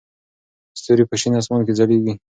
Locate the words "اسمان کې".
1.39-1.73